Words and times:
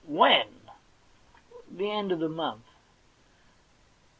'When?' 0.03 0.71
* 1.19 1.77
The 1.77 1.91
end 1.91 2.11
of 2.11 2.19
this 2.21 2.31
month.' 2.31 2.65